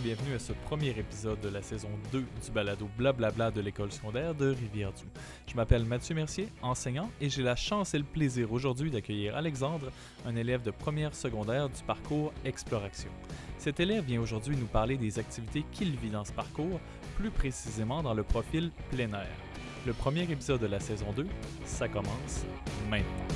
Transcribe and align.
bienvenue 0.00 0.34
à 0.34 0.38
ce 0.38 0.52
premier 0.52 0.90
épisode 0.90 1.40
de 1.40 1.48
la 1.48 1.60
saison 1.60 1.88
2 2.12 2.20
du 2.20 2.50
balado 2.52 2.88
Blablabla 2.96 3.50
de 3.50 3.60
l'école 3.60 3.90
secondaire 3.90 4.34
de 4.34 4.50
Rivière-du. 4.50 5.04
Je 5.46 5.56
m'appelle 5.56 5.84
Mathieu 5.84 6.14
Mercier, 6.14 6.48
enseignant, 6.62 7.10
et 7.20 7.28
j'ai 7.28 7.42
la 7.42 7.56
chance 7.56 7.94
et 7.94 7.98
le 7.98 8.04
plaisir 8.04 8.52
aujourd'hui 8.52 8.92
d'accueillir 8.92 9.36
Alexandre, 9.36 9.90
un 10.24 10.36
élève 10.36 10.62
de 10.62 10.70
première 10.70 11.14
secondaire 11.14 11.68
du 11.68 11.82
parcours 11.82 12.32
Exploration. 12.44 13.10
Cet 13.58 13.80
élève 13.80 14.04
vient 14.04 14.20
aujourd'hui 14.20 14.56
nous 14.56 14.66
parler 14.66 14.96
des 14.96 15.18
activités 15.18 15.64
qu'il 15.72 15.96
vit 15.96 16.10
dans 16.10 16.24
ce 16.24 16.32
parcours, 16.32 16.80
plus 17.16 17.30
précisément 17.30 18.02
dans 18.02 18.14
le 18.14 18.22
profil 18.22 18.70
plein 18.90 19.12
air. 19.12 19.36
Le 19.84 19.92
premier 19.94 20.22
épisode 20.22 20.60
de 20.60 20.66
la 20.66 20.78
saison 20.80 21.12
2, 21.12 21.26
ça 21.64 21.88
commence 21.88 22.44
maintenant. 22.88 23.26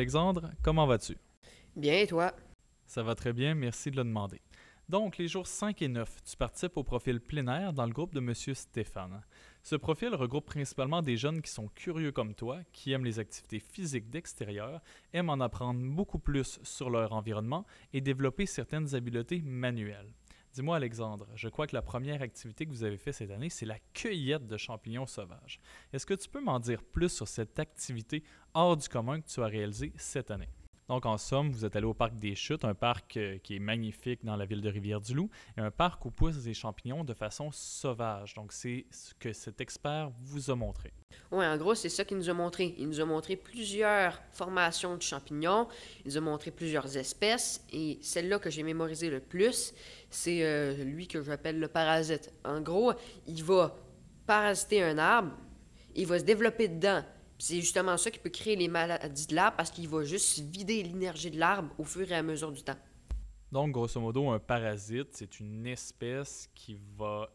Alexandre, 0.00 0.50
comment 0.62 0.86
vas-tu? 0.86 1.18
Bien, 1.76 1.98
et 1.98 2.06
toi? 2.06 2.32
Ça 2.86 3.02
va 3.02 3.14
très 3.14 3.34
bien, 3.34 3.54
merci 3.54 3.90
de 3.90 3.96
le 3.96 4.04
demander. 4.04 4.40
Donc, 4.88 5.18
les 5.18 5.28
jours 5.28 5.46
5 5.46 5.82
et 5.82 5.88
9, 5.88 6.22
tu 6.24 6.38
participes 6.38 6.78
au 6.78 6.84
profil 6.84 7.20
plein 7.20 7.46
air 7.48 7.74
dans 7.74 7.84
le 7.84 7.92
groupe 7.92 8.14
de 8.14 8.20
M. 8.20 8.32
Stéphane. 8.32 9.20
Ce 9.62 9.76
profil 9.76 10.14
regroupe 10.14 10.46
principalement 10.46 11.02
des 11.02 11.18
jeunes 11.18 11.42
qui 11.42 11.50
sont 11.50 11.68
curieux 11.68 12.12
comme 12.12 12.34
toi, 12.34 12.60
qui 12.72 12.92
aiment 12.92 13.04
les 13.04 13.18
activités 13.18 13.60
physiques 13.60 14.08
d'extérieur, 14.08 14.80
aiment 15.12 15.28
en 15.28 15.38
apprendre 15.38 15.82
beaucoup 15.82 16.18
plus 16.18 16.58
sur 16.62 16.88
leur 16.88 17.12
environnement 17.12 17.66
et 17.92 18.00
développer 18.00 18.46
certaines 18.46 18.94
habiletés 18.94 19.42
manuelles. 19.42 20.14
Dis-moi, 20.52 20.76
Alexandre, 20.76 21.28
je 21.36 21.48
crois 21.48 21.68
que 21.68 21.76
la 21.76 21.82
première 21.82 22.22
activité 22.22 22.66
que 22.66 22.70
vous 22.70 22.82
avez 22.82 22.96
faite 22.96 23.14
cette 23.14 23.30
année, 23.30 23.50
c'est 23.50 23.66
la 23.66 23.78
cueillette 23.94 24.48
de 24.48 24.56
champignons 24.56 25.06
sauvages. 25.06 25.60
Est-ce 25.92 26.04
que 26.04 26.14
tu 26.14 26.28
peux 26.28 26.40
m'en 26.40 26.58
dire 26.58 26.82
plus 26.82 27.08
sur 27.08 27.28
cette 27.28 27.60
activité 27.60 28.24
hors 28.52 28.76
du 28.76 28.88
commun 28.88 29.20
que 29.20 29.28
tu 29.28 29.40
as 29.42 29.46
réalisée 29.46 29.92
cette 29.96 30.32
année? 30.32 30.48
Donc, 30.90 31.06
en 31.06 31.18
somme, 31.18 31.52
vous 31.52 31.64
êtes 31.64 31.76
allé 31.76 31.86
au 31.86 31.94
parc 31.94 32.18
des 32.18 32.34
Chutes, 32.34 32.64
un 32.64 32.74
parc 32.74 33.16
euh, 33.16 33.38
qui 33.38 33.54
est 33.54 33.60
magnifique 33.60 34.24
dans 34.24 34.34
la 34.34 34.44
ville 34.44 34.60
de 34.60 34.68
Rivière-du-Loup, 34.68 35.30
et 35.56 35.60
un 35.60 35.70
parc 35.70 36.04
où 36.04 36.10
poussent 36.10 36.42
des 36.42 36.52
champignons 36.52 37.04
de 37.04 37.14
façon 37.14 37.52
sauvage. 37.52 38.34
Donc, 38.34 38.52
c'est 38.52 38.86
ce 38.90 39.14
que 39.14 39.32
cet 39.32 39.60
expert 39.60 40.10
vous 40.20 40.50
a 40.50 40.56
montré. 40.56 40.92
Oui, 41.30 41.46
en 41.46 41.56
gros, 41.56 41.76
c'est 41.76 41.88
ça 41.88 42.04
qu'il 42.04 42.16
nous 42.16 42.28
a 42.28 42.32
montré. 42.32 42.74
Il 42.76 42.88
nous 42.88 43.00
a 43.00 43.04
montré 43.04 43.36
plusieurs 43.36 44.20
formations 44.32 44.96
de 44.96 45.02
champignons, 45.02 45.68
il 46.04 46.08
nous 46.08 46.16
a 46.16 46.20
montré 46.20 46.50
plusieurs 46.50 46.96
espèces, 46.96 47.64
et 47.72 48.00
celle-là 48.02 48.40
que 48.40 48.50
j'ai 48.50 48.64
mémorisée 48.64 49.10
le 49.10 49.20
plus, 49.20 49.72
c'est 50.10 50.44
euh, 50.44 50.84
lui 50.84 51.08
que 51.08 51.22
j'appelle 51.22 51.58
le 51.58 51.68
parasite. 51.68 52.32
En 52.44 52.60
gros, 52.60 52.92
il 53.26 53.42
va 53.44 53.74
parasiter 54.26 54.82
un 54.82 54.98
arbre, 54.98 55.32
il 55.94 56.06
va 56.06 56.18
se 56.18 56.24
développer 56.24 56.68
dedans 56.68 57.02
c'est 57.40 57.60
justement 57.60 57.96
ça 57.96 58.10
qui 58.10 58.18
peut 58.18 58.30
créer 58.30 58.54
les 58.54 58.68
maladies 58.68 59.26
de 59.26 59.34
l'arbre 59.34 59.56
parce 59.56 59.70
qu'il 59.70 59.88
va 59.88 60.04
juste 60.04 60.40
vider 60.40 60.82
l'énergie 60.82 61.30
de 61.30 61.38
l'arbre 61.38 61.70
au 61.78 61.84
fur 61.84 62.10
et 62.10 62.14
à 62.14 62.22
mesure 62.22 62.52
du 62.52 62.62
temps. 62.62 62.76
Donc, 63.50 63.72
grosso 63.72 64.00
modo, 64.00 64.28
un 64.28 64.38
parasite, 64.38 65.08
c'est 65.12 65.40
une 65.40 65.66
espèce 65.66 66.48
qui 66.54 66.78
va 66.96 67.28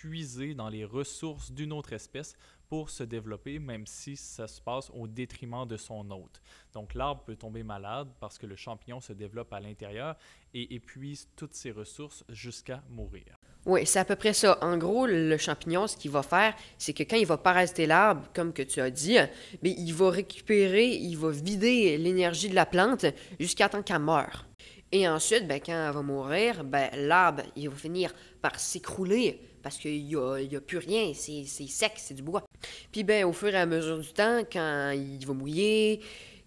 puiser 0.00 0.54
dans 0.54 0.70
les 0.70 0.84
ressources 0.86 1.52
d'une 1.52 1.72
autre 1.72 1.92
espèce 1.92 2.34
pour 2.68 2.88
se 2.88 3.02
développer, 3.02 3.58
même 3.58 3.86
si 3.86 4.16
ça 4.16 4.48
se 4.48 4.58
passe 4.58 4.90
au 4.94 5.06
détriment 5.06 5.66
de 5.66 5.76
son 5.76 6.10
hôte. 6.10 6.40
Donc 6.72 6.94
l'arbre 6.94 7.22
peut 7.24 7.36
tomber 7.36 7.62
malade 7.62 8.08
parce 8.18 8.38
que 8.38 8.46
le 8.46 8.56
champignon 8.56 9.00
se 9.00 9.12
développe 9.12 9.52
à 9.52 9.60
l'intérieur 9.60 10.16
et 10.54 10.74
épuise 10.74 11.28
toutes 11.36 11.54
ses 11.54 11.70
ressources 11.70 12.24
jusqu'à 12.30 12.82
mourir. 12.88 13.36
Oui, 13.66 13.84
c'est 13.84 13.98
à 13.98 14.04
peu 14.06 14.16
près 14.16 14.32
ça. 14.32 14.58
En 14.62 14.78
gros, 14.78 15.06
le 15.06 15.36
champignon, 15.36 15.86
ce 15.86 15.96
qu'il 15.96 16.10
va 16.10 16.22
faire, 16.22 16.54
c'est 16.78 16.94
que 16.94 17.02
quand 17.02 17.16
il 17.16 17.26
va 17.26 17.36
parasiter 17.36 17.86
l'arbre, 17.86 18.22
comme 18.34 18.54
que 18.54 18.62
tu 18.62 18.80
as 18.80 18.90
dit, 18.90 19.18
mais 19.62 19.70
il 19.76 19.92
va 19.92 20.10
récupérer, 20.10 20.86
il 20.86 21.16
va 21.16 21.30
vider 21.30 21.98
l'énergie 21.98 22.48
de 22.48 22.54
la 22.54 22.66
plante 22.66 23.04
jusqu'à 23.38 23.68
temps 23.68 23.82
qu'elle 23.82 23.98
meure. 23.98 24.46
Et 24.90 25.06
ensuite, 25.06 25.46
ben, 25.46 25.60
quand 25.64 25.72
elle 25.72 25.94
va 25.94 26.02
mourir, 26.02 26.64
ben, 26.64 26.90
l'arbre, 26.94 27.42
il 27.56 27.68
va 27.68 27.76
finir 27.76 28.14
par 28.40 28.58
s'écrouler 28.58 29.40
parce 29.62 29.78
qu'il 29.78 30.04
n'y 30.04 30.16
a, 30.16 30.34
a, 30.34 30.60
plus 30.60 30.78
rien, 30.78 31.12
c'est 31.14 31.44
sec, 31.44 31.92
c'est 31.96 32.14
du 32.14 32.22
bois. 32.22 32.44
Puis 32.90 33.04
ben, 33.04 33.24
au 33.24 33.32
fur 33.32 33.48
et 33.48 33.58
à 33.58 33.66
mesure 33.66 33.98
du 33.98 34.12
temps, 34.12 34.42
quand 34.50 34.90
il 34.90 35.24
va 35.26 35.34
mouiller, 35.34 36.00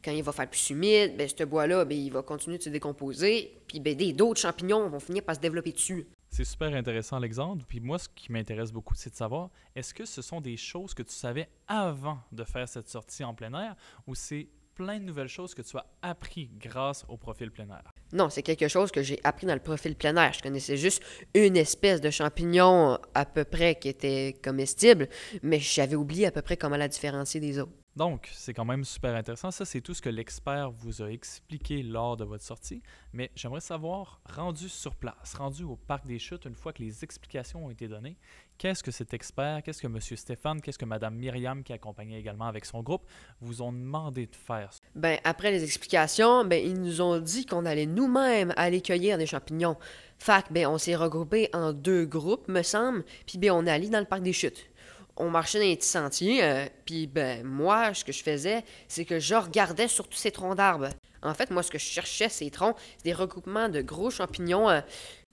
quand 0.03 0.11
il 0.11 0.23
va 0.23 0.31
faire 0.31 0.49
plus 0.49 0.69
humide, 0.69 1.17
ben, 1.17 1.27
ce 1.27 1.43
bois-là, 1.43 1.83
ben, 1.85 1.97
il 1.97 2.11
va 2.11 2.21
continuer 2.21 2.57
de 2.57 2.63
se 2.63 2.69
décomposer, 2.69 3.57
puis 3.67 3.79
ben, 3.79 3.95
d'autres 4.13 4.39
champignons 4.39 4.87
vont 4.87 4.99
finir 4.99 5.23
par 5.23 5.35
se 5.35 5.39
développer 5.39 5.71
dessus. 5.71 6.07
C'est 6.29 6.43
super 6.43 6.73
intéressant 6.75 7.17
l'exemple. 7.17 7.63
Puis 7.67 7.79
moi, 7.79 7.97
ce 7.97 8.09
qui 8.09 8.31
m'intéresse 8.31 8.71
beaucoup, 8.71 8.93
c'est 8.93 9.09
de 9.09 9.15
savoir, 9.15 9.49
est-ce 9.75 9.93
que 9.93 10.05
ce 10.05 10.21
sont 10.21 10.41
des 10.41 10.57
choses 10.57 10.93
que 10.93 11.01
tu 11.01 11.13
savais 11.13 11.47
avant 11.67 12.19
de 12.31 12.43
faire 12.43 12.67
cette 12.67 12.89
sortie 12.89 13.23
en 13.23 13.33
plein 13.33 13.53
air 13.53 13.75
ou 14.05 14.15
c'est 14.15 14.49
plein 14.75 14.99
de 14.99 15.05
nouvelles 15.05 15.29
choses 15.29 15.55
que 15.55 15.61
tu 15.61 15.77
as 15.77 15.85
appris 16.01 16.49
grâce 16.59 17.05
au 17.07 17.17
profil 17.17 17.49
plein 17.49 17.67
air? 17.69 17.91
Non, 18.13 18.29
c'est 18.29 18.43
quelque 18.43 18.67
chose 18.67 18.91
que 18.91 19.01
j'ai 19.01 19.19
appris 19.23 19.47
dans 19.47 19.53
le 19.53 19.59
profil 19.59 19.95
plein 19.95 20.15
air. 20.17 20.33
Je 20.33 20.41
connaissais 20.41 20.77
juste 20.77 21.01
une 21.33 21.57
espèce 21.57 22.01
de 22.01 22.09
champignon 22.09 22.99
à 23.13 23.25
peu 23.25 23.45
près 23.45 23.75
qui 23.75 23.89
était 23.89 24.35
comestible, 24.43 25.07
mais 25.41 25.59
j'avais 25.59 25.95
oublié 25.95 26.27
à 26.27 26.31
peu 26.31 26.41
près 26.41 26.57
comment 26.57 26.77
la 26.77 26.87
différencier 26.87 27.39
des 27.39 27.57
autres. 27.59 27.71
Donc, 27.95 28.29
c'est 28.33 28.53
quand 28.53 28.65
même 28.65 28.83
super 28.83 29.15
intéressant. 29.15 29.51
Ça, 29.51 29.63
c'est 29.63 29.79
tout 29.79 29.93
ce 29.93 30.01
que 30.01 30.09
l'expert 30.09 30.69
vous 30.69 31.01
a 31.01 31.09
expliqué 31.09 31.81
lors 31.81 32.17
de 32.17 32.25
votre 32.25 32.43
sortie. 32.43 32.81
Mais 33.13 33.31
j'aimerais 33.35 33.61
savoir, 33.61 34.19
rendu 34.25 34.67
sur 34.67 34.95
place, 34.95 35.33
rendu 35.37 35.63
au 35.63 35.77
Parc 35.77 36.05
des 36.05 36.19
Chutes, 36.19 36.43
une 36.43 36.55
fois 36.55 36.73
que 36.73 36.83
les 36.83 37.05
explications 37.05 37.65
ont 37.65 37.69
été 37.69 37.87
données, 37.87 38.17
qu'est-ce 38.57 38.83
que 38.83 38.91
cet 38.91 39.13
expert, 39.13 39.63
qu'est-ce 39.63 39.81
que 39.81 39.87
M. 39.87 39.99
Stéphane, 40.01 40.59
qu'est-ce 40.59 40.77
que 40.77 40.83
Mme 40.83 41.15
Myriam, 41.15 41.63
qui 41.63 41.71
accompagnait 41.71 42.19
également 42.19 42.47
avec 42.47 42.65
son 42.65 42.83
groupe, 42.83 43.03
vous 43.39 43.61
ont 43.61 43.71
demandé 43.71 44.25
de 44.25 44.35
faire? 44.35 44.71
Ben, 44.93 45.17
après 45.23 45.51
les 45.51 45.63
explications, 45.63 46.43
ben, 46.43 46.61
ils 46.61 46.79
nous 46.79 46.99
ont 46.99 47.19
dit 47.19 47.45
qu'on 47.45 47.65
allait 47.65 47.85
nous-mêmes 47.85 48.53
aller 48.57 48.81
cueillir 48.81 49.17
des 49.17 49.25
champignons. 49.25 49.77
Fac, 50.19 50.51
ben, 50.51 50.67
on 50.67 50.77
s'est 50.77 50.97
regroupés 50.97 51.49
en 51.53 51.71
deux 51.71 52.05
groupes, 52.05 52.49
me 52.49 52.61
semble, 52.61 53.05
puis 53.25 53.37
ben, 53.37 53.51
on 53.51 53.65
est 53.65 53.71
allé 53.71 53.87
dans 53.87 53.99
le 53.99 54.05
Parc 54.05 54.21
des 54.21 54.33
Chutes 54.33 54.69
on 55.17 55.29
marchait 55.29 55.59
dans 55.59 55.65
les 55.65 55.75
petits 55.75 55.87
sentiers, 55.87 56.43
euh, 56.43 56.65
puis 56.85 57.07
ben 57.07 57.43
moi, 57.43 57.93
ce 57.93 58.03
que 58.03 58.11
je 58.11 58.23
faisais, 58.23 58.63
c'est 58.87 59.05
que 59.05 59.19
je 59.19 59.35
regardais 59.35 59.87
sur 59.87 60.07
tous 60.07 60.17
ces 60.17 60.31
troncs 60.31 60.57
d'arbres. 60.57 60.89
En 61.25 61.33
fait, 61.33 61.49
moi, 61.49 61.63
ce 61.63 61.71
que 61.71 61.79
je 61.79 61.85
cherchais, 61.85 62.29
ces 62.29 62.51
troncs, 62.51 62.75
c'est 62.97 63.05
des 63.05 63.13
regroupements 63.13 63.69
de 63.69 63.81
gros 63.81 64.11
champignons, 64.11 64.69
euh, 64.69 64.81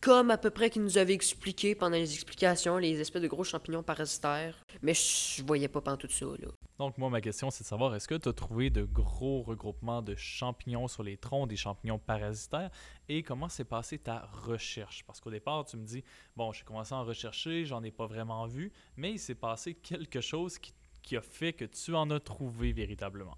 comme 0.01 0.31
à 0.31 0.39
peu 0.39 0.51
près 0.51 0.71
qu'ils 0.71 0.83
nous 0.83 0.99
avaient 0.99 1.13
expliqué 1.13 1.75
pendant 1.75 1.97
les 1.97 2.15
explications, 2.15 2.79
les 2.79 3.01
espèces 3.01 3.23
de 3.23 3.29
gros 3.29 3.45
champignons 3.45 3.83
parasitaires. 3.83 4.57
Mais 4.81 4.95
je 4.95 5.45
voyais 5.45 5.69
pas 5.69 5.81
tout 5.97 6.09
ça, 6.09 6.27
là. 6.27 6.49
Donc, 6.79 6.99
moi, 6.99 7.11
ma 7.11 7.21
question, 7.21 7.51
c'est 7.51 7.63
de 7.63 7.69
savoir, 7.69 7.95
est-ce 7.95 8.09
que 8.09 8.17
tu 8.17 8.29
as 8.29 8.33
trouvé 8.33 8.71
de 8.71 8.83
gros 8.83 9.43
regroupements 9.43 10.03
de 10.03 10.17
champignons 10.17 10.89
sur 10.89 11.03
les 11.03 11.17
troncs, 11.17 11.49
des 11.49 11.57
champignons 11.57 11.99
parasitaires, 11.99 12.71
et 13.09 13.23
comment 13.23 13.49
s'est 13.49 13.65
passée 13.65 13.99
ta 13.99 14.29
recherche? 14.33 15.05
Parce 15.07 15.21
qu'au 15.21 15.31
départ, 15.31 15.65
tu 15.67 15.77
me 15.77 15.85
dis, 15.85 16.03
bon, 16.35 16.53
j'ai 16.53 16.65
commencé 16.65 16.95
à 16.95 16.99
en 16.99 17.05
rechercher, 17.05 17.65
j'en 17.65 17.85
ai 17.85 17.93
pas 17.93 18.07
vraiment 18.07 18.47
vu, 18.47 18.73
mais 18.97 19.13
il 19.13 19.19
s'est 19.19 19.37
passé 19.37 19.75
quelque 19.75 20.21
chose 20.21 20.59
qui 21.03 21.17
a 21.17 21.21
fait 21.21 21.53
que 21.53 21.67
tu 21.67 21.95
en 21.95 22.11
as 22.11 22.21
trouvé 22.21 22.73
véritablement. 22.73 23.37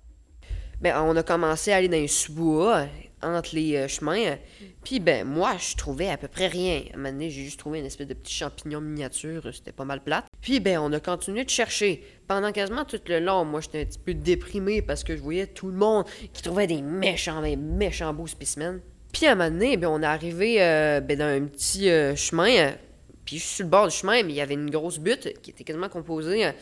Ben, 0.84 1.02
on 1.02 1.16
a 1.16 1.22
commencé 1.22 1.72
à 1.72 1.76
aller 1.76 1.88
dans 1.88 1.96
les 1.96 2.08
sous-bois, 2.08 2.84
entre 3.22 3.54
les 3.54 3.74
euh, 3.74 3.88
chemins. 3.88 4.36
Puis, 4.84 5.00
ben, 5.00 5.26
moi, 5.26 5.54
je 5.58 5.76
trouvais 5.76 6.10
à 6.10 6.18
peu 6.18 6.28
près 6.28 6.46
rien. 6.46 6.82
À 6.92 6.94
un 6.94 6.96
moment 6.98 7.10
donné, 7.10 7.30
j'ai 7.30 7.42
juste 7.42 7.58
trouvé 7.58 7.78
une 7.78 7.86
espèce 7.86 8.06
de 8.06 8.12
petit 8.12 8.34
champignon 8.34 8.82
miniature. 8.82 9.48
C'était 9.50 9.72
pas 9.72 9.86
mal 9.86 10.02
plate. 10.04 10.26
Puis, 10.42 10.60
ben, 10.60 10.78
on 10.80 10.92
a 10.92 11.00
continué 11.00 11.42
de 11.42 11.48
chercher. 11.48 12.04
Pendant 12.28 12.52
quasiment 12.52 12.84
tout 12.84 13.00
le 13.08 13.18
long, 13.18 13.46
moi, 13.46 13.62
j'étais 13.62 13.80
un 13.80 13.84
petit 13.86 13.98
peu 13.98 14.12
déprimé 14.12 14.82
parce 14.82 15.04
que 15.04 15.16
je 15.16 15.22
voyais 15.22 15.46
tout 15.46 15.68
le 15.68 15.72
monde 15.72 16.04
qui 16.34 16.42
trouvait 16.42 16.66
des 16.66 16.82
méchants, 16.82 17.40
des 17.40 17.56
méchants 17.56 18.12
beaux 18.12 18.26
spécimens. 18.26 18.80
Puis, 19.10 19.24
à 19.24 19.32
un 19.32 19.36
moment 19.36 19.52
donné, 19.52 19.78
ben, 19.78 19.88
on 19.88 20.02
est 20.02 20.04
arrivé 20.04 20.62
euh, 20.62 21.00
ben, 21.00 21.18
dans 21.18 21.24
un 21.24 21.46
petit 21.46 21.88
euh, 21.88 22.14
chemin. 22.14 22.72
puis, 23.24 23.38
je 23.38 23.42
suis 23.42 23.54
sur 23.54 23.64
le 23.64 23.70
bord 23.70 23.88
du 23.88 23.96
chemin, 23.96 24.16
il 24.16 24.32
y 24.32 24.42
avait 24.42 24.52
une 24.52 24.68
grosse 24.68 24.98
butte 24.98 25.32
qui 25.40 25.50
était 25.50 25.64
quasiment 25.64 25.88
composée 25.88 26.52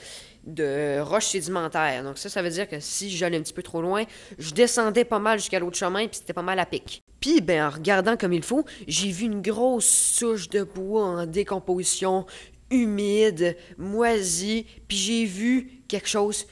de 0.45 1.01
roches 1.01 1.27
sédimentaires. 1.27 2.03
Donc 2.03 2.19
ça, 2.19 2.29
ça 2.29 2.43
veut 2.43 2.51
dire 2.51 2.69
que 2.69 2.81
si 2.81 3.11
j'allais 3.11 3.39
un 3.39 3.43
petit 3.43 3.53
peu 3.53 3.63
trop 3.63 3.81
loin, 3.81 4.05
je 4.39 4.53
descendais 4.53 5.05
pas 5.05 5.19
mal 5.19 5.39
jusqu'à 5.39 5.59
l'autre 5.59 5.77
chemin, 5.77 6.07
puis 6.09 6.19
c'était 6.19 6.33
pas 6.33 6.43
mal 6.43 6.59
à 6.59 6.67
pic. 6.67 7.03
Puis, 7.21 7.41
ben, 7.41 7.67
en 7.67 7.71
regardant 7.71 8.17
comme 8.17 8.33
il 8.33 8.43
faut, 8.43 8.65
j'ai 8.89 9.11
vu 9.11 9.27
une 9.27 9.43
grosse 9.43 9.87
souche 9.87 10.49
de 10.49 10.65
bois 10.65 11.05
en 11.05 11.27
décomposition, 11.27 12.27
humide, 12.71 13.57
moisie, 13.79 14.67
puis 14.89 14.97
j'ai 14.97 15.25
vu 15.25 15.83
quelque 15.87 16.09
chose 16.09 16.47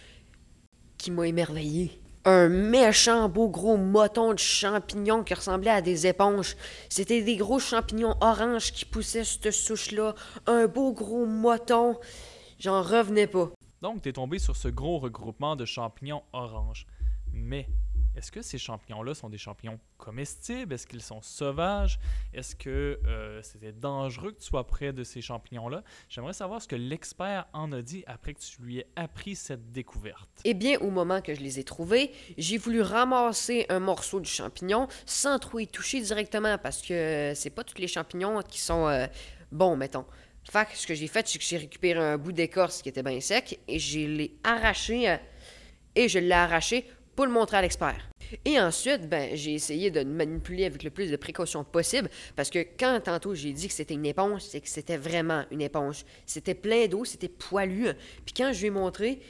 qui 0.97 1.11
m'a 1.11 1.27
émerveillé. 1.27 1.91
Un 2.27 2.49
méchant 2.49 3.29
beau 3.31 3.49
gros 3.49 3.79
moton 3.79 4.35
de 4.35 4.39
champignons 4.39 5.25
qui 5.25 5.33
ressemblait 5.33 5.71
à 5.71 5.81
des 5.81 6.07
éponges. 6.07 6.55
C'était 6.91 7.23
des 7.23 7.37
gros 7.37 7.59
champignons 7.59 8.15
oranges 8.21 8.73
qui 8.73 8.85
poussaient 8.85 9.25
cette 9.25 9.51
souche-là. 9.51 10.15
Un 10.47 10.67
beau 10.67 10.93
gros 10.93 11.25
moton. 11.25 11.97
J'en 12.59 12.83
revenais 12.83 13.27
pas. 13.27 13.51
Donc, 13.83 14.03
tu 14.03 14.11
es 14.11 14.13
tombé 14.13 14.39
sur 14.39 14.57
ce 14.57 14.69
gros 14.69 14.99
regroupement 14.99 15.57
de 15.57 15.65
champignons 15.65 16.23
oranges. 16.33 16.87
Mais 17.33 17.67
est-ce 18.15 18.31
que 18.33 18.43
ces 18.43 18.59
champignons-là 18.59 19.15
sont 19.15 19.31
des 19.31 19.39
champignons 19.39 19.79
comestibles? 19.97 20.75
Est-ce 20.75 20.87
qu'ils 20.87 21.01
sont 21.01 21.23
sauvages? 21.23 21.99
Est-ce 22.35 22.57
que 22.57 23.01
euh, 23.07 23.41
c'était 23.43 23.73
dangereux 23.73 24.33
que 24.33 24.41
tu 24.41 24.47
sois 24.47 24.67
près 24.67 24.93
de 24.93 25.03
ces 25.05 25.23
champignons-là? 25.23 25.83
J'aimerais 26.09 26.35
savoir 26.35 26.61
ce 26.61 26.69
que 26.69 26.77
l'expert 26.77 27.47
en 27.55 27.73
a 27.73 27.81
dit 27.81 28.05
après 28.07 28.35
que 28.35 28.41
tu 28.41 28.61
lui 28.63 28.79
aies 28.81 28.89
appris 28.97 29.37
cette 29.37 29.73
découverte. 29.73 30.29
Eh 30.45 30.55
bien, 30.55 30.79
au 30.81 30.91
moment 30.91 31.23
que 31.23 31.35
je 31.35 31.41
les 31.41 31.59
ai 31.59 31.65
trouvés, 31.65 32.11
j'ai 32.37 32.59
voulu 32.59 32.83
ramasser 32.83 33.65
un 33.71 33.81
morceau 33.81 34.21
du 34.21 34.29
champignon 34.29 34.89
sans 35.07 35.39
trop 35.39 35.61
y 35.61 35.69
toucher 35.69 36.03
directement 36.03 36.59
parce 36.59 36.83
que 36.83 37.33
c'est 37.35 37.51
pas 37.51 37.65
tous 37.65 37.79
les 37.79 37.89
champignons 37.89 38.43
qui 38.43 38.61
sont 38.61 38.89
euh, 38.89 39.07
bons, 39.53 39.77
mettons. 39.77 40.05
Fait 40.49 40.67
ce 40.75 40.87
que 40.87 40.95
j'ai 40.95 41.07
fait, 41.07 41.27
c'est 41.29 41.39
que 41.39 41.45
j'ai 41.45 41.59
récupéré 41.59 41.99
un 41.99 42.19
bout 42.19 42.33
d'écorce 42.33 42.83
qui 42.83 42.89
était 42.89 43.03
bien 43.03 43.21
sec 43.21 43.61
et 43.69 43.79
j'ai 43.79 44.07
l'ai 44.07 44.35
arraché 44.43 45.09
euh, 45.09 45.17
et 45.95 46.09
je 46.09 46.19
l'ai 46.19 46.33
arraché 46.33 46.87
pour 47.15 47.27
le 47.27 47.33
montrer 47.33 47.59
à 47.59 47.63
l'expert. 47.63 48.09
Et 48.45 48.61
ensuite, 48.61 49.09
ben, 49.09 49.35
j'ai 49.35 49.55
essayé 49.55 49.91
de 49.91 50.01
le 50.01 50.07
manipuler 50.07 50.65
avec 50.65 50.83
le 50.83 50.91
plus 50.91 51.11
de 51.11 51.17
précautions 51.17 51.65
possible 51.65 52.09
parce 52.37 52.51
que 52.51 52.61
quand 52.79 53.01
tantôt 53.05 53.35
j'ai 53.35 53.53
dit 53.53 53.69
que 53.69 53.75
c'était 53.75 53.95
une 53.95 54.07
éponge, 54.07 54.43
c'est 54.43 54.61
que 54.61 54.69
c'était 54.69 54.97
vraiment 54.97 55.45
une 55.51 55.61
éponge. 55.61 56.05
C'était 56.27 56.55
plein 56.55 56.87
d'eau, 56.87 57.05
c'était 57.05 57.29
poilu. 57.29 57.89
Puis 58.25 58.35
quand 58.37 58.53
je 58.53 58.61
lui 58.61 58.67
ai 58.69 58.71
montré, 58.71 59.21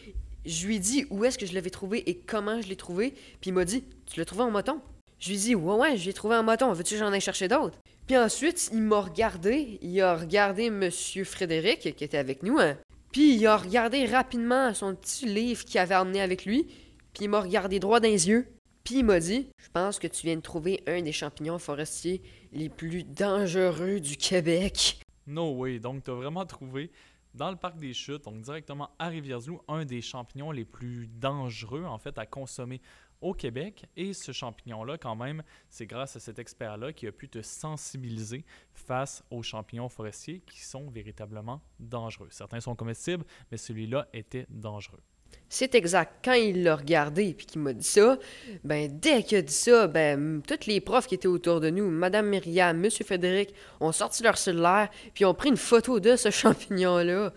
je 0.45 0.67
lui 0.67 0.77
ai 0.77 0.79
dit 0.79 1.07
où 1.11 1.25
est-ce 1.25 1.39
que 1.39 1.47
je 1.47 1.55
l'avais 1.55 1.71
trouvé 1.71 2.09
et 2.09 2.17
comment 2.17 2.61
je 2.61 2.69
l'ai 2.69 2.77
trouvé. 2.77 3.11
Puis 3.41 3.51
il 3.51 3.55
m'a 3.55 3.65
dit 3.65 3.85
Tu 4.07 4.19
l'as 4.19 4.27
trouvé 4.27 4.43
en 4.43 4.51
moton 4.51 4.81
Je 5.19 5.29
lui 5.29 5.37
ai 5.37 5.39
dit 5.39 5.55
Ouais, 5.55 5.75
ouais, 5.75 5.97
je 5.97 6.07
l'ai 6.07 6.13
trouvé 6.13 6.37
en 6.37 6.43
moton. 6.43 6.73
Veux-tu 6.73 6.95
que 6.95 7.01
j'en 7.01 7.13
aille 7.13 7.21
chercher 7.21 7.49
d'autres 7.49 7.79
Puis 8.11 8.19
ensuite, 8.19 8.71
il 8.73 8.83
m'a 8.83 9.03
regardé. 9.03 9.79
Il 9.83 10.01
a 10.01 10.17
regardé 10.17 10.69
Monsieur 10.69 11.23
Frédéric 11.23 11.95
qui 11.95 12.03
était 12.03 12.19
avec 12.19 12.43
nous. 12.43 12.59
hein. 12.59 12.77
Puis 13.13 13.37
il 13.37 13.47
a 13.47 13.57
regardé 13.57 14.05
rapidement 14.05 14.75
son 14.75 14.97
petit 14.97 15.27
livre 15.27 15.65
qu'il 15.65 15.79
avait 15.79 15.95
emmené 15.95 16.21
avec 16.21 16.45
lui. 16.45 16.65
Puis 17.13 17.27
il 17.27 17.29
m'a 17.29 17.41
regardé 17.41 17.79
droit 17.79 18.01
dans 18.01 18.09
les 18.09 18.29
yeux. 18.29 18.49
Puis 18.83 18.97
il 18.97 19.05
m'a 19.05 19.21
dit 19.21 19.47
Je 19.59 19.69
pense 19.73 20.01
que 20.01 20.09
tu 20.09 20.27
viens 20.27 20.35
de 20.35 20.41
trouver 20.41 20.83
un 20.89 21.03
des 21.03 21.13
champignons 21.13 21.61
forestiers 21.61 22.21
les 22.53 22.69
plus 22.69 23.05
dangereux 23.05 24.01
du 24.01 24.17
Québec. 24.17 24.99
No 25.29 25.53
way. 25.53 25.79
Donc, 25.79 26.03
tu 26.03 26.11
as 26.11 26.15
vraiment 26.15 26.45
trouvé 26.47 26.91
dans 27.33 27.53
le 27.53 27.57
parc 27.57 27.79
des 27.79 27.93
Chutes, 27.95 28.25
donc 28.25 28.41
directement 28.41 28.91
à 28.99 29.07
Rivière-du-Loup, 29.07 29.61
un 29.69 29.85
des 29.85 30.03
champignons 30.03 30.51
les 30.51 30.65
plus 30.65 31.07
dangereux, 31.07 31.85
en 31.85 31.99
fait, 31.99 32.19
à 32.19 32.27
consommer 32.27 32.81
au 33.21 33.35
Québec. 33.35 33.87
Et 33.97 34.13
ce 34.13 34.33
champignon-là, 34.33 34.99
quand 34.99 35.17
même, 35.17 35.43
c'est 35.69 35.87
grâce 35.87 36.17
à 36.17 36.21
cet 36.21 36.39
expert-là 36.39 36.93
qui 36.93 37.07
a 37.07 37.13
pu 37.13 37.29
te 37.29 37.43
sensibiliser 37.43 38.45
face 38.73 39.23
aux 39.31 39.43
champignons 39.43 39.89
forestiers 39.89 40.41
qui 40.47 40.61
sont 40.61 40.89
véritablement 40.91 41.61
dangereux. 41.79 42.29
Certains 42.31 42.61
sont 42.61 42.75
comestibles, 42.75 43.25
mais 43.51 43.57
celui-là 43.57 44.09
était 44.13 44.47
dangereux. 44.49 45.03
C'est 45.49 45.75
exact. 45.75 46.25
Quand 46.25 46.35
il 46.35 46.63
l'a 46.63 46.77
regardé 46.77 47.29
et 47.29 47.35
qu'il 47.35 47.61
m'a 47.61 47.73
dit 47.73 47.87
ça, 47.87 48.19
ben 48.63 48.89
dès 49.01 49.25
qu'il 49.25 49.39
a 49.39 49.43
dit 49.43 49.53
ça, 49.53 49.89
ben 49.89 50.43
tous 50.47 50.67
les 50.67 50.81
profs 50.81 51.09
qui 51.09 51.17
étaient 51.17 51.27
autour 51.27 51.61
de 51.61 51.71
nous, 51.71 51.91
Madame 51.91 52.29
Myriam, 52.29 52.79
Monsieur 52.79 53.05
Frédéric, 53.05 53.53
ont 53.81 53.91
sorti 53.91 54.23
leur 54.23 54.39
cellulaire 54.39 54.89
puis 55.13 55.25
ont 55.25 55.35
pris 55.35 55.49
une 55.49 55.57
photo 55.57 55.99
de 55.99 56.15
ce 56.15 56.31
champignon-là. 56.31 57.33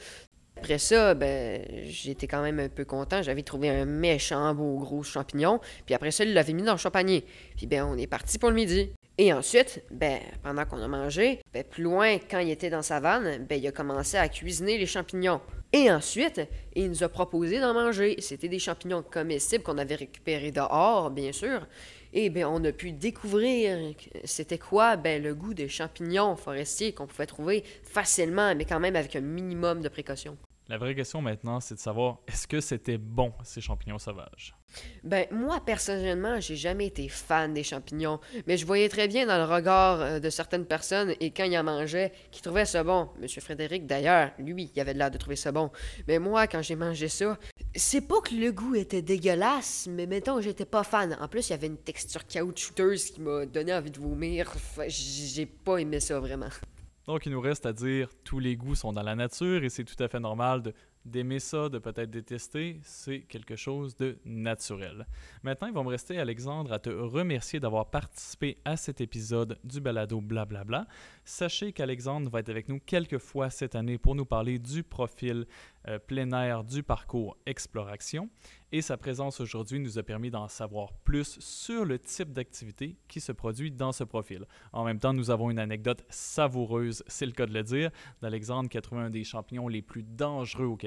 Après 0.64 0.78
ça, 0.78 1.14
ben 1.14 1.62
j'étais 1.84 2.26
quand 2.26 2.42
même 2.42 2.58
un 2.58 2.70
peu 2.70 2.86
content. 2.86 3.22
J'avais 3.22 3.44
trouvé 3.44 3.68
un 3.68 3.84
méchant 3.84 4.56
beau 4.56 4.78
gros 4.78 5.04
champignon. 5.04 5.60
Puis 5.86 5.94
après 5.94 6.10
ça, 6.10 6.24
il 6.24 6.34
l'avait 6.34 6.54
mis 6.54 6.64
dans 6.64 6.72
le 6.72 6.78
champagner. 6.78 7.26
Puis 7.58 7.68
ben 7.68 7.84
on 7.84 7.98
est 7.98 8.08
parti 8.08 8.40
pour 8.40 8.48
le 8.48 8.56
midi. 8.56 8.90
Et 9.18 9.34
ensuite, 9.34 9.84
ben, 9.92 10.20
pendant 10.42 10.64
qu'on 10.64 10.82
a 10.82 10.88
mangé, 10.88 11.42
ben, 11.54 11.66
plus 11.66 11.84
loin, 11.84 12.18
quand 12.32 12.40
il 12.40 12.50
était 12.50 12.70
dans 12.70 12.82
sa 12.82 13.02
vanne, 13.02 13.46
ben, 13.46 13.60
il 13.60 13.68
a 13.68 13.74
commencé 13.74 14.16
à 14.16 14.30
cuisiner 14.30 14.78
les 14.78 14.86
champignons. 14.86 15.42
Et 15.74 15.92
ensuite, 15.92 16.40
il 16.76 16.90
nous 16.90 17.04
a 17.04 17.10
proposé 17.10 17.60
d'en 17.60 17.74
manger. 17.74 18.16
C'était 18.20 18.48
des 18.48 18.58
champignons 18.58 19.04
comestibles 19.04 19.66
qu'on 19.66 19.78
avait 19.78 19.96
récupérés 19.96 20.52
dehors, 20.52 21.12
bien 21.12 21.34
sûr. 21.34 21.68
Et 22.14 22.30
ben, 22.30 22.46
on 22.46 22.64
a 22.64 22.72
pu 22.72 22.94
découvrir 22.94 23.94
c'était 24.24 24.58
quoi 24.58 24.96
ben, 24.96 25.22
le 25.22 25.36
goût 25.36 25.54
des 25.54 25.68
champignons 25.68 26.38
forestiers 26.38 26.94
qu'on 26.94 27.06
pouvait 27.06 27.26
trouver 27.26 27.66
facilement, 27.84 28.56
mais 28.56 28.64
quand 28.64 28.80
même 28.80 28.96
avec 28.96 29.18
un 29.18 29.22
minimum 29.22 29.82
de 29.82 29.90
précaution. 29.90 30.38
La 30.74 30.80
vraie 30.80 30.96
question 30.96 31.22
maintenant, 31.22 31.60
c'est 31.60 31.76
de 31.76 31.80
savoir 31.80 32.18
est-ce 32.28 32.48
que 32.48 32.60
c'était 32.60 32.98
bon, 32.98 33.32
ces 33.44 33.62
champignons 33.62 34.00
sauvages? 34.00 34.56
Ben, 35.04 35.28
moi, 35.30 35.62
personnellement, 35.64 36.40
j'ai 36.40 36.56
jamais 36.56 36.88
été 36.88 37.08
fan 37.10 37.54
des 37.54 37.62
champignons, 37.62 38.20
mais 38.48 38.58
je 38.58 38.66
voyais 38.66 38.90
très 38.90 39.08
bien 39.08 39.28
dans 39.28 39.38
le 39.38 39.44
regard 39.44 40.02
euh, 40.02 40.20
de 40.20 40.32
certaines 40.32 40.66
personnes 40.66 41.14
et 41.20 41.30
quand 41.30 41.44
ils 41.44 41.56
en 41.60 41.64
mangeaient, 41.64 42.12
qui 42.32 42.42
trouvaient 42.42 42.66
ça 42.66 42.84
bon. 42.84 43.08
Monsieur 43.22 43.40
Frédéric, 43.40 43.86
d'ailleurs, 43.86 44.32
lui, 44.40 44.72
il 44.76 44.80
avait 44.82 44.96
l'air 44.96 45.12
de 45.12 45.20
trouver 45.20 45.36
ça 45.36 45.52
bon. 45.52 45.70
Mais 46.08 46.18
moi, 46.18 46.48
quand 46.48 46.64
j'ai 46.64 46.76
mangé 46.76 47.08
ça, 47.08 47.38
c'est 47.76 48.08
pas 48.08 48.22
que 48.22 48.34
le 48.34 48.52
goût 48.52 48.74
était 48.74 49.04
dégueulasse, 49.04 49.88
mais 49.92 50.08
mettons, 50.08 50.42
j'étais 50.42 50.66
pas 50.66 50.84
fan. 50.84 51.16
En 51.22 51.28
plus, 51.28 51.50
il 51.50 51.52
y 51.52 51.54
avait 51.54 51.68
une 51.68 51.78
texture 51.78 52.26
caoutchouteuse 52.26 53.12
qui 53.12 53.22
m'a 53.22 53.46
donné 53.46 53.76
envie 53.76 53.92
de 53.92 54.00
vomir. 54.00 54.52
Fait, 54.52 54.90
J'ai 54.90 55.46
pas 55.46 55.78
aimé 55.78 56.00
ça 56.00 56.20
vraiment. 56.20 56.50
Donc, 57.06 57.26
il 57.26 57.32
nous 57.32 57.42
reste 57.42 57.66
à 57.66 57.74
dire 57.74 58.10
tous 58.24 58.40
les 58.40 58.56
goûts 58.56 58.76
sont 58.76 58.94
dans 58.94 59.04
la 59.04 59.16
nature 59.16 59.64
et 59.64 59.70
c'est 59.70 59.84
tout 59.84 60.02
à 60.02 60.08
fait 60.08 60.20
normal 60.20 60.62
de 60.62 60.74
d'aimer 61.06 61.40
ça, 61.40 61.70
de 61.70 61.80
peut-être 61.80 62.10
détester, 62.10 62.80
c'est 62.84 63.22
quelque 63.22 63.56
chose 63.56 63.96
de 63.98 64.18
naturel. 64.26 65.08
Maintenant, 65.44 65.68
il 65.68 65.74
va 65.74 65.84
me 65.84 65.90
rester, 65.90 66.20
Alexandre, 66.20 66.72
à 66.72 66.80
te 66.80 66.90
remercier 66.90 67.60
d'avoir 67.60 67.90
participé 67.90 68.58
à 68.66 68.78
cet 68.78 69.02
épisode 69.02 69.60
du 69.64 69.82
balado 69.82 70.22
Blablabla. 70.22 70.88
Sachez 71.26 71.74
qu'Alexandre 71.74 72.30
va 72.30 72.40
être 72.40 72.50
avec 72.50 72.70
nous 72.70 72.80
quelques 72.80 73.18
fois 73.18 73.50
cette 73.50 73.76
année 73.76 73.98
pour 73.98 74.16
nous 74.16 74.26
parler 74.26 74.60
du 74.60 74.84
profil 74.84 75.46
euh, 75.90 76.00
plein 76.00 76.32
air 76.32 76.64
du 76.64 76.82
parcours 76.82 77.38
Exploration. 77.46 78.30
Et 78.72 78.82
sa 78.82 78.98
présence 78.98 79.40
aujourd'hui 79.40 79.80
nous 79.80 80.00
a 80.00 80.04
permis 80.04 80.32
d'en 80.32 80.48
savoir 80.48 80.94
plus 81.04 81.38
sur 81.40 81.86
le 81.86 82.00
type 82.00 82.32
d'activité 82.32 82.96
qui 83.08 83.20
se 83.20 83.32
produit 83.32 83.70
dans 83.70 83.92
ce 83.92 84.04
profil. 84.04 84.46
En 84.72 84.84
même 84.84 85.00
temps, 85.00 85.14
nous 85.14 85.30
avons 85.30 85.52
une 85.52 85.60
anecdote 85.60 86.04
savoureuse, 86.10 87.04
c'est 87.08 87.26
le 87.26 87.34
cas 87.34 87.46
de 87.46 87.54
le 87.54 87.62
dire, 87.62 87.92
d'Alexandre 88.22 88.70
qui 88.70 88.78
a 88.78 88.82
trouvé 88.82 89.02
un 89.02 89.10
des 89.12 89.24
champignons 89.24 89.68
les 89.68 89.82
plus 89.84 90.02
dangereux 90.02 90.66
au 90.66 90.78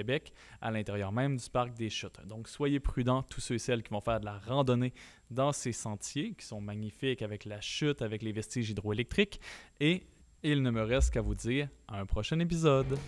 À 0.61 0.71
l'intérieur 0.71 1.13
même 1.13 1.37
du 1.37 1.51
parc 1.51 1.75
des 1.75 1.91
Chutes. 1.91 2.21
Donc 2.27 2.49
soyez 2.49 2.81
prudents, 2.81 3.23
tous 3.23 3.41
ceux 3.41 3.55
et 3.57 3.59
celles 3.59 3.83
qui 3.83 3.91
vont 3.91 4.01
faire 4.01 4.21
de 4.21 4.25
la 4.25 4.39
randonnée 4.39 4.93
dans 5.31 5.53
ces 5.53 5.73
sentiers 5.73 6.35
qui 6.35 6.47
sont 6.47 6.61
magnifiques 6.61 7.23
avec 7.23 7.45
la 7.45 7.61
chute, 7.61 8.03
avec 8.03 8.23
les 8.23 8.33
vestiges 8.33 8.71
hydroélectriques. 8.71 9.41
Et 9.81 10.07
il 10.43 10.63
ne 10.63 10.71
me 10.71 10.83
reste 10.83 11.13
qu'à 11.13 11.23
vous 11.23 11.35
dire 11.35 11.69
à 11.89 12.01
un 12.01 12.07
prochain 12.07 12.39
épisode. 12.39 12.99